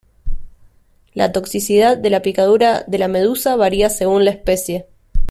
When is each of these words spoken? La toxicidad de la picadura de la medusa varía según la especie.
La 1.13 1.31
toxicidad 1.31 1.95
de 1.95 2.09
la 2.09 2.23
picadura 2.23 2.83
de 2.87 2.97
la 2.97 3.07
medusa 3.07 3.55
varía 3.55 3.87
según 3.91 4.25
la 4.25 4.31
especie. 4.31 4.87